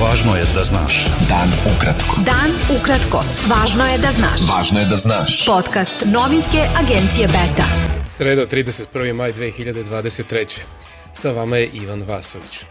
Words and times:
Važno 0.00 0.32
je 0.36 0.44
da 0.54 0.62
znaš. 0.64 0.94
Dan 1.28 1.50
ukratko. 1.68 2.22
Dan 2.24 2.54
ukratko. 2.72 3.18
Važno 3.50 3.84
je 3.84 3.98
da 3.98 4.12
znaš. 4.16 4.46
Važno 4.48 4.80
je 4.80 4.86
da 4.88 4.96
znaš. 4.96 5.34
Podcast 5.46 6.06
novinske 6.06 6.62
agencije 6.80 7.26
Beta. 7.28 7.66
Sredo, 8.08 8.46
31. 8.46 9.12
maj 9.12 9.32
2023. 9.32 10.60
Sa 11.12 11.32
vama 11.36 11.56
je 11.56 11.66
Ivan 11.82 12.02
Vasović. 12.08 12.64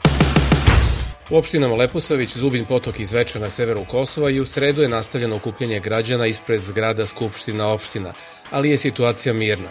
U 1.29 1.37
opštinama 1.37 1.75
Leposavić, 1.75 2.37
Zubin 2.37 2.65
potok 2.65 2.99
iz 2.99 3.13
Veča 3.13 3.39
na 3.39 3.49
severu 3.49 3.85
Kosova 3.85 4.29
i 4.29 4.39
u 4.39 4.45
sredu 4.45 4.81
je 4.81 4.89
nastavljeno 4.89 5.35
okupljanje 5.35 5.79
građana 5.79 6.25
ispred 6.25 6.61
zgrada 6.61 7.05
Skupština 7.05 7.67
opština, 7.67 8.13
ali 8.51 8.69
je 8.69 8.77
situacija 8.77 9.33
mirna. 9.33 9.69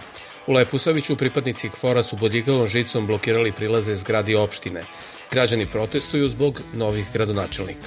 U 0.49 0.53
Leposaviću 0.53 1.17
pripadnici 1.17 1.69
KFOR-a 1.69 2.03
su 2.03 2.17
bodljigavom 2.17 2.67
žicom 2.67 3.07
blokirali 3.07 3.53
prilaze 3.53 3.97
zgradi 3.97 4.35
opštine. 4.35 4.85
Građani 5.31 5.67
protestuju 5.67 6.29
zbog 6.29 6.61
novih 6.75 7.07
gradonačelnika. 7.13 7.87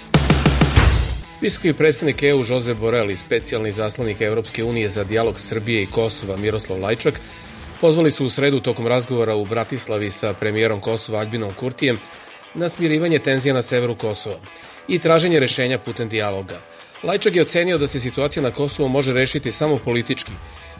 Visoki 1.41 1.73
predstavnik 1.73 2.23
EU 2.23 2.43
Jose 2.49 2.73
Borel 2.73 3.11
i 3.11 3.15
specijalni 3.15 3.71
zaslanik 3.71 4.21
Evropske 4.21 4.63
unije 4.63 4.89
za 4.89 5.03
dijalog 5.03 5.39
Srbije 5.39 5.83
i 5.83 5.85
Kosova 5.85 6.37
Miroslav 6.37 6.79
Lajčak 6.79 7.21
pozvali 7.81 8.11
su 8.11 8.25
u 8.25 8.29
sredu 8.29 8.59
tokom 8.59 8.87
razgovora 8.87 9.35
u 9.35 9.45
Bratislavi 9.45 10.11
sa 10.11 10.33
premijerom 10.33 10.81
Kosova 10.81 11.19
Albinom 11.19 11.53
Kurtijem 11.53 11.99
na 12.53 12.69
smirivanje 12.69 13.19
tenzija 13.19 13.53
na 13.53 13.61
severu 13.61 13.95
Kosova 13.95 14.39
i 14.87 14.99
traženje 14.99 15.39
rešenja 15.39 15.79
putem 15.79 16.09
dijaloga. 16.09 16.59
Lajčak 17.03 17.35
je 17.35 17.41
ocenio 17.41 17.77
da 17.77 17.87
se 17.87 17.99
situacija 17.99 18.43
na 18.43 18.51
Kosovu 18.51 18.89
može 18.89 19.13
rešiti 19.13 19.51
samo 19.51 19.77
politički, 19.77 20.31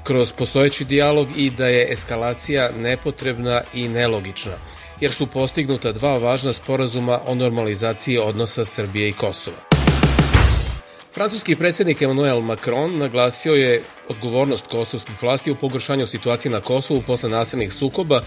kroz 0.04 0.34
postojeći 0.34 0.86
dijalog 0.86 1.28
i 1.38 1.50
da 1.50 1.68
je 1.68 1.94
eskalacija 1.94 2.70
nepotrebna 2.78 3.62
i 3.74 3.88
nelogična, 3.88 4.54
jer 5.00 5.12
su 5.12 5.28
postignuta 5.28 5.92
dva 5.92 6.18
važna 6.18 6.54
sporazuma 6.54 7.20
o 7.26 7.36
normalizaciji 7.36 8.18
odnosa 8.18 8.66
Srbije 8.66 9.10
i 9.10 9.14
Kosova. 9.14 9.58
Francuski 11.14 11.56
predsednik 11.56 12.02
Emmanuel 12.02 12.40
Macron 12.42 12.98
naglasio 12.98 13.54
je 13.54 13.84
odgovornost 14.10 14.68
kosovskih 14.68 15.24
vlasti 15.24 15.52
u 15.52 15.56
pogoršanju 15.56 16.08
situacije 16.08 16.52
na 16.52 16.62
Kosovu 16.62 17.02
posle 17.02 17.30
nasilnih 17.30 17.74
sukoba 17.74 18.22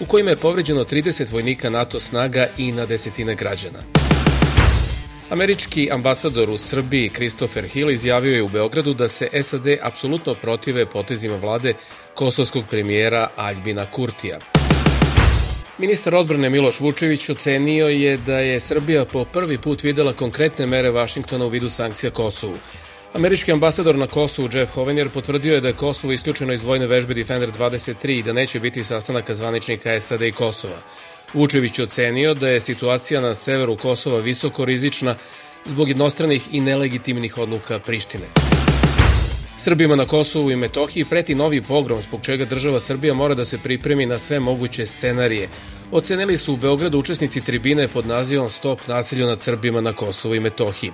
u 0.00 0.06
kojima 0.06 0.30
je 0.30 0.36
povređeno 0.36 0.84
30 0.84 1.32
vojnika 1.32 1.70
NATO 1.70 2.00
snaga 2.00 2.48
i 2.58 2.72
na 2.72 2.86
desetine 2.86 3.34
građana. 3.34 4.01
Američki 5.32 5.88
ambasador 5.92 6.50
u 6.50 6.58
Srbiji 6.58 7.08
Christopher 7.08 7.64
Hill 7.64 7.90
izjavio 7.90 8.34
je 8.34 8.42
u 8.42 8.48
Beogradu 8.48 8.94
da 8.94 9.08
se 9.08 9.28
SAD 9.42 9.66
apsolutno 9.82 10.34
protive 10.34 10.86
potezima 10.86 11.36
vlade 11.36 11.74
kosovskog 12.14 12.64
premijera 12.70 13.28
Aljbina 13.36 13.86
Kurtija. 13.86 14.38
Ministar 15.78 16.14
odbrane 16.14 16.50
Miloš 16.50 16.80
Vučević 16.80 17.28
ocenio 17.28 17.88
je 17.88 18.16
da 18.16 18.38
je 18.38 18.60
Srbija 18.60 19.04
po 19.04 19.24
prvi 19.24 19.58
put 19.58 19.82
videla 19.82 20.12
konkretne 20.12 20.66
mere 20.66 20.90
Vašingtona 20.90 21.46
u 21.46 21.48
vidu 21.48 21.68
sankcija 21.68 22.10
Kosovu. 22.10 22.56
Američki 23.14 23.52
ambasador 23.52 23.94
na 23.96 24.06
Kosovu 24.06 24.48
Jeff 24.52 24.72
Hovenier 24.72 25.08
potvrdio 25.08 25.54
je 25.54 25.60
da 25.60 25.68
je 25.68 25.74
Kosovo 25.74 26.12
isključeno 26.12 26.52
iz 26.52 26.64
vojne 26.64 26.86
vežbe 26.86 27.14
Defender 27.14 27.50
23 27.50 28.18
i 28.18 28.22
da 28.22 28.32
neće 28.32 28.60
biti 28.60 28.84
sastanaka 28.84 29.34
zvaničnika 29.34 30.00
SAD 30.00 30.22
i 30.22 30.32
Kosova. 30.32 30.82
Vučević 31.34 31.78
ocenio 31.78 32.34
da 32.34 32.48
je 32.48 32.60
situacija 32.60 33.20
na 33.20 33.34
severu 33.34 33.76
Kosova 33.76 34.20
visoko 34.20 34.64
rizična 34.64 35.14
zbog 35.64 35.88
jednostranih 35.88 36.48
i 36.52 36.60
nelegitimnih 36.60 37.38
odluka 37.38 37.78
Prištine. 37.78 38.24
Srbima 39.56 39.96
na 39.96 40.06
Kosovu 40.06 40.50
i 40.50 40.56
Metohiji 40.56 41.04
preti 41.04 41.34
novi 41.34 41.62
pogrom 41.62 42.02
zbog 42.02 42.20
čega 42.22 42.44
država 42.44 42.80
Srbija 42.80 43.14
mora 43.14 43.34
da 43.34 43.44
se 43.44 43.58
pripremi 43.58 44.06
na 44.06 44.18
sve 44.18 44.40
moguće 44.40 44.86
scenarije. 44.86 45.48
Ocenili 45.92 46.36
su 46.36 46.52
u 46.52 46.56
Beogradu 46.56 46.98
učesnici 46.98 47.40
tribine 47.40 47.88
pod 47.88 48.06
nazivom 48.06 48.50
Stop 48.50 48.80
nasilju 48.88 49.26
nad 49.26 49.40
Srbima 49.42 49.80
na 49.80 49.92
Kosovu 49.92 50.34
i 50.34 50.40
Metohiji. 50.40 50.92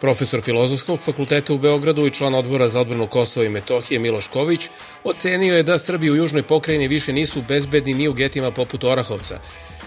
Profesor 0.00 0.40
Filozofskog 0.40 1.00
fakulteta 1.00 1.54
u 1.54 1.58
Beogradu 1.58 2.06
i 2.06 2.10
član 2.10 2.34
odbora 2.34 2.68
za 2.68 2.80
odbranu 2.80 3.06
Kosova 3.06 3.46
i 3.46 3.48
Metohije 3.48 3.98
Miloš 3.98 4.26
Ković 4.26 4.68
ocenio 5.04 5.56
je 5.56 5.62
da 5.62 5.78
Srbi 5.78 6.10
u 6.10 6.16
južnoj 6.16 6.42
pokrajini 6.42 6.88
više 6.88 7.12
nisu 7.12 7.42
bezbedni 7.48 7.94
ni 7.94 8.08
u 8.08 8.12
getima 8.12 8.50
poput 8.50 8.84
Orahovca. 8.84 9.40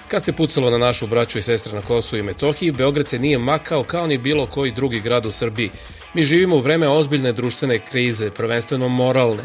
Kad 0.07 0.23
se 0.23 0.33
pucalo 0.33 0.69
na 0.69 0.77
našu 0.77 1.07
braću 1.07 1.39
i 1.39 1.41
sestre 1.41 1.73
na 1.73 1.81
Kosovu 1.81 2.19
i 2.19 2.23
Metohiji, 2.23 2.71
Beograd 2.71 3.07
se 3.07 3.19
nije 3.19 3.37
makao 3.37 3.83
kao 3.83 4.07
ni 4.07 4.17
bilo 4.17 4.45
koji 4.45 4.71
drugi 4.71 4.99
grad 4.99 5.25
u 5.25 5.31
Srbiji. 5.31 5.69
Mi 6.13 6.23
živimo 6.23 6.55
u 6.55 6.59
vreme 6.59 6.87
ozbiljne 6.87 7.33
društvene 7.33 7.79
krize, 7.79 8.31
prvenstveno 8.31 8.89
moralne, 8.89 9.43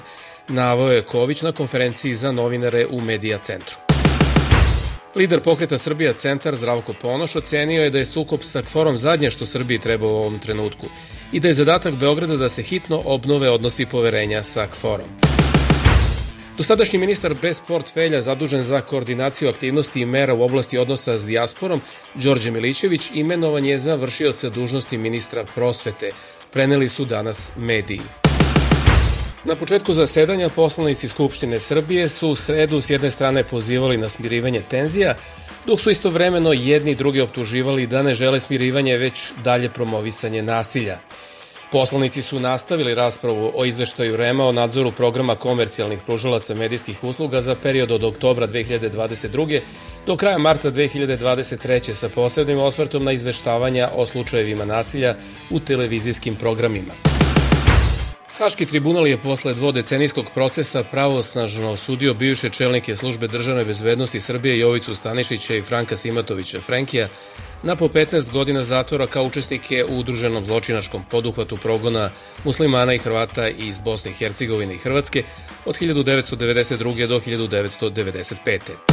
navao 0.49 0.93
je 0.93 1.03
Ković 1.03 1.43
na 1.43 1.53
konferenciji 1.53 2.15
za 2.15 2.33
novinare 2.33 2.87
u 2.87 3.01
Medija 3.01 3.39
centru. 3.39 3.77
Lider 5.17 5.41
pokreta 5.41 5.79
Srbija 5.79 6.13
centar 6.13 6.57
Zdravko 6.57 6.93
Ponoš 7.01 7.37
ocenio 7.37 7.83
je 7.83 7.91
da 7.91 7.99
je 7.99 8.05
sukob 8.05 8.41
sa 8.43 8.63
kforom 8.63 8.99
zadnje 8.99 9.31
što 9.31 9.47
Srbiji 9.47 9.79
treba 9.79 10.07
u 10.07 10.17
ovom 10.17 10.39
trenutku 10.39 10.87
i 11.33 11.41
da 11.41 11.49
je 11.49 11.55
zadatak 11.55 11.95
Beograda 11.95 12.37
da 12.37 12.49
se 12.49 12.63
hitno 12.63 13.03
obnove 13.05 13.51
odnosi 13.51 13.87
poverenja 13.87 14.43
sa 14.43 14.67
kforom. 14.67 15.32
Dosadašnji 16.57 16.99
ministar 16.99 17.35
bez 17.43 17.61
portfelja 17.61 18.23
zadužen 18.23 18.63
za 18.63 18.81
koordinaciju 18.81 19.49
aktivnosti 19.49 20.01
i 20.01 20.07
mera 20.07 20.35
u 20.35 20.43
oblasti 20.43 20.79
odnosa 20.79 21.19
s 21.19 21.27
dijasporom, 21.27 21.81
Đorđe 22.15 22.51
Milićević, 22.51 23.11
imenovan 23.15 23.65
je 23.65 23.79
za 23.79 23.95
vršioca 23.95 24.49
dužnosti 24.49 24.99
ministra 24.99 25.45
prosvete, 25.55 26.11
preneli 26.51 26.89
su 26.89 27.05
danas 27.05 27.53
mediji. 27.57 28.01
Na 29.45 29.57
početku 29.57 29.93
zasedanja 29.93 30.49
poslanici 30.49 31.09
Skupštine 31.09 31.61
Srbije 31.61 32.09
su 32.09 32.29
u 32.29 32.35
sredu 32.35 32.81
s 32.81 32.91
jedne 32.91 33.11
strane 33.11 33.45
pozivali 33.45 33.97
na 33.97 34.09
smirivanje 34.09 34.63
tenzija, 34.71 35.15
dok 35.67 35.81
su 35.81 35.91
istovremeno 35.91 36.53
jedni 36.53 36.91
i 36.91 36.95
drugi 36.95 37.21
optuživali 37.21 37.87
da 37.87 38.03
ne 38.03 38.15
žele 38.15 38.41
smirivanje 38.41 38.97
već 38.97 39.33
dalje 39.45 39.69
promovisanje 39.69 40.43
nasilja. 40.43 40.99
Poslanici 41.73 42.23
su 42.23 42.41
nastavili 42.41 42.95
raspravu 42.95 43.53
o 43.57 43.65
izveštaju 43.65 44.17
REMA 44.17 44.47
o 44.47 44.53
nadzoru 44.53 44.91
programa 44.91 45.35
komercijalnih 45.35 46.03
pružalaca 46.07 46.55
medijskih 46.55 47.05
usluga 47.05 47.41
za 47.41 47.55
period 47.55 47.91
od 47.91 48.05
oktobra 48.05 48.47
2022. 48.47 49.61
do 50.07 50.17
kraja 50.17 50.39
marta 50.39 50.71
2023. 50.71 51.95
sa 51.95 52.09
posebnim 52.09 52.59
osvrtom 52.59 53.05
na 53.05 53.13
izveštavanja 53.13 53.91
o 53.95 54.07
slučajevima 54.07 54.65
nasilja 54.65 55.15
u 55.51 55.61
televizijskim 55.61 56.37
programima. 56.37 57.12
Haški 58.39 58.67
tribunal 58.67 59.07
je 59.07 59.19
posle 59.19 59.55
dvodecenijskog 59.55 60.27
procesa 60.35 60.83
pravosnažno 60.83 61.71
osudio 61.71 62.15
bivše 62.15 62.51
čelnike 62.51 62.97
službe 62.97 63.29
državne 63.29 63.65
bezbednosti 63.65 64.21
Srbije 64.21 64.59
Jovicu 64.59 64.95
Stanišića 64.95 65.55
i 65.55 65.63
Franka 65.63 65.97
Simatovića 65.97 66.61
Frenkija 66.61 67.09
na 67.63 67.77
po 67.77 67.89
15 67.89 68.31
godina 68.33 68.63
zatvora 68.63 69.07
kao 69.07 69.25
učesnike 69.25 69.85
u 69.85 69.99
udruženom 69.99 70.45
zločinačkom 70.45 71.05
poduhvatu 71.11 71.57
progona 71.57 72.11
muslimana 72.45 72.95
i 72.95 72.99
Hrvata 72.99 73.49
iz 73.49 73.79
Bosne 73.79 74.11
i 74.11 74.15
Hercegovine 74.15 74.75
i 74.75 74.79
Hrvatske 74.79 75.23
od 75.65 75.79
1992. 75.79 77.07
do 77.07 77.21
1995. 77.21 78.92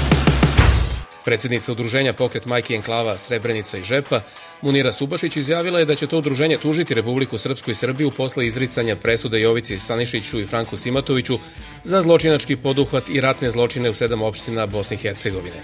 Predsednica 1.29 1.71
udruženja 1.71 2.13
Pokret 2.13 2.45
Majke 2.45 2.73
Enklava 2.73 3.17
Srebrenica 3.17 3.77
i 3.77 3.83
Žepa 3.83 4.21
Munira 4.61 4.91
Subašić 4.91 5.37
izjavila 5.37 5.79
je 5.79 5.85
da 5.85 5.95
će 5.95 6.07
to 6.07 6.17
udruženje 6.17 6.57
tužiti 6.57 6.93
Republiku 6.93 7.37
Srpsku 7.37 7.71
i 7.71 7.75
Srbiju 7.75 8.11
posle 8.11 8.47
izricanja 8.47 8.95
presude 8.95 9.41
Jovici 9.41 9.79
Stanišiću 9.79 10.39
i 10.39 10.45
Franku 10.45 10.77
Simatoviću 10.77 11.39
za 11.83 12.01
zločinački 12.01 12.55
poduhvat 12.55 13.09
i 13.09 13.21
ratne 13.21 13.49
zločine 13.49 13.89
u 13.89 13.93
sedam 13.93 14.21
opština 14.21 14.65
Bosne 14.65 14.95
i 14.95 14.99
Hercegovine. 14.99 15.61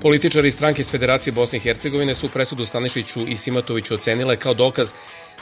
Političari 0.00 0.50
stranke 0.50 0.80
iz 0.80 0.90
Federacije 0.90 1.32
Bosne 1.32 1.56
i 1.58 1.60
Hercegovine 1.60 2.14
su 2.14 2.28
presudu 2.28 2.64
Stanišiću 2.64 3.26
i 3.28 3.36
Simatoviću 3.36 3.94
ocenile 3.94 4.36
kao 4.36 4.54
dokaz 4.54 4.92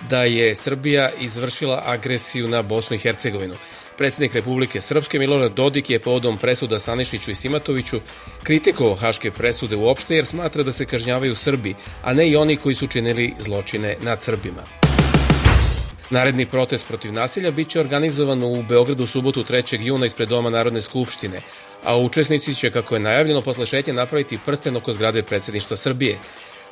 da 0.08 0.24
je 0.24 0.54
Srbija 0.54 1.10
izvršila 1.20 1.82
agresiju 1.86 2.48
na 2.48 2.62
Bosnu 2.62 2.96
i 2.96 2.98
Hercegovinu. 2.98 3.54
Predsednik 3.98 4.34
Republike 4.34 4.80
Srpske 4.80 5.18
Milorad 5.18 5.52
Dodik 5.52 5.90
je 5.90 5.98
povodom 5.98 6.38
presuda 6.38 6.78
Stanišiću 6.78 7.30
i 7.30 7.34
Simatoviću 7.34 8.00
kritikovao 8.42 8.94
haške 8.94 9.30
presude 9.30 9.76
uopšte 9.76 10.16
jer 10.16 10.26
smatra 10.26 10.62
da 10.62 10.72
se 10.72 10.86
kažnjavaju 10.86 11.34
Srbi, 11.34 11.74
a 12.02 12.14
ne 12.14 12.28
i 12.28 12.36
oni 12.36 12.56
koji 12.56 12.74
su 12.74 12.86
činili 12.86 13.34
zločine 13.38 13.96
nad 14.00 14.22
Srbima. 14.22 14.62
Naredni 16.10 16.46
protest 16.46 16.88
protiv 16.88 17.12
nasilja 17.12 17.50
biće 17.50 17.80
organizovan 17.80 18.42
u 18.42 18.62
Beogradu 18.62 19.06
subotu 19.06 19.44
3. 19.44 19.80
juna 19.80 20.06
ispred 20.06 20.28
Doma 20.28 20.50
Narodne 20.50 20.80
skupštine, 20.80 21.40
a 21.84 21.96
učesnici 21.96 22.54
će, 22.54 22.70
kako 22.70 22.94
je 22.94 23.00
najavljeno, 23.00 23.42
posle 23.42 23.66
šetnje 23.66 23.92
napraviti 23.92 24.38
prsten 24.46 24.76
oko 24.76 24.92
zgrade 24.92 25.22
predsedništva 25.22 25.76
Srbije. 25.76 26.18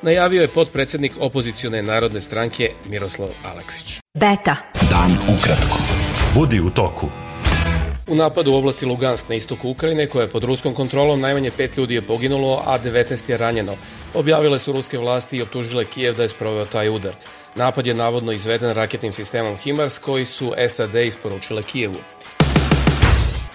Najavio 0.03 0.43
je 0.43 0.49
podpredsednik 0.49 1.13
opozicione 1.21 1.83
narodne 1.83 2.21
stranke 2.21 2.71
Miroslav 2.89 3.29
Aleksić. 3.45 4.01
Beta. 4.15 4.57
Dan 4.91 5.37
ukratko. 5.37 5.79
Budi 6.35 6.61
u 6.61 6.71
toku. 6.71 7.09
U 8.07 8.15
napadu 8.15 8.53
u 8.53 8.57
oblasti 8.57 8.87
Lugansk 8.87 9.29
na 9.29 9.35
istoku 9.35 9.69
Ukrajine, 9.69 10.07
koja 10.07 10.23
je 10.23 10.31
pod 10.31 10.45
ruskom 10.45 10.75
kontrolom, 10.75 11.21
najmanje 11.21 11.51
pet 11.51 11.77
ljudi 11.77 11.95
je 11.95 12.03
poginulo, 12.03 12.63
a 12.67 12.79
19 12.79 13.31
je 13.31 13.39
ranjeno. 13.39 13.75
Objavile 14.15 14.59
su 14.59 14.73
ruske 14.73 14.99
vlasti 14.99 15.37
i 15.37 15.43
optužile 15.43 15.85
Kijev 15.85 16.17
da 16.17 16.23
je 16.23 16.29
sproveo 16.29 16.65
taj 16.65 16.89
udar. 16.89 17.15
Napad 17.55 17.87
je 17.87 17.95
navodno 17.95 18.33
izveden 18.33 18.75
raketnim 18.75 19.13
sistemom 19.13 19.57
HIMARS 19.57 19.99
koji 19.99 20.25
su 20.25 20.55
SAD 20.69 20.95
isporučile 20.95 21.63
Kijevu. 21.63 21.99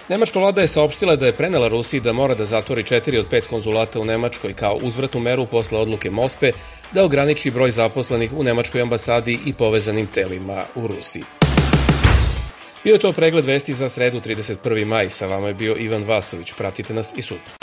Nemačka 0.08 0.38
vlada 0.38 0.60
je 0.60 0.68
saopštila 0.68 1.16
da 1.16 1.26
je 1.26 1.32
prenela 1.32 1.68
Rusiji 1.68 2.00
da 2.00 2.12
mora 2.12 2.34
da 2.34 2.44
zatvori 2.44 2.82
četiri 2.82 3.18
od 3.18 3.26
pet 3.30 3.46
konzulata 3.46 4.00
u 4.00 4.04
Nemačkoj 4.04 4.52
kao 4.52 4.78
uzvratnu 4.82 5.20
meru 5.20 5.46
posle 5.46 5.78
odluke 5.78 6.10
Moskve 6.10 6.52
da 6.92 7.04
ograniči 7.04 7.50
broj 7.50 7.70
zaposlenih 7.70 8.32
u 8.32 8.42
Nemačkoj 8.42 8.82
ambasadi 8.82 9.38
i 9.46 9.52
povezanim 9.52 10.06
telima 10.06 10.62
u 10.74 10.86
Rusiji. 10.86 11.24
Bio 12.84 12.92
je 12.92 12.98
to 12.98 13.12
pregled 13.12 13.44
vesti 13.44 13.74
za 13.74 13.88
sredu 13.88 14.20
31. 14.20 14.84
maj. 14.84 15.10
Sa 15.10 15.26
vama 15.26 15.48
je 15.48 15.54
bio 15.54 15.76
Ivan 15.78 16.04
Vasović. 16.04 16.52
Pratite 16.52 16.94
nas 16.94 17.14
i 17.16 17.22
sutra. 17.22 17.54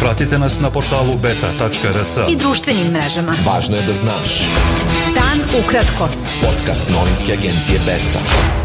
Pratite 0.00 0.38
nas 0.38 0.60
na 0.60 0.70
portalu 0.70 1.14
beta.rs. 1.22 2.16
I 2.30 2.36
društvenim 2.36 2.86
mrežama. 2.86 3.36
Važno 3.46 3.76
je 3.76 3.82
da 3.82 3.94
znaš. 3.94 4.40
Dan 5.14 5.62
ukratko. 5.64 6.08
Podcast 6.40 6.90
novinske 6.90 7.32
agencije 7.32 7.78
Beta. 7.86 8.63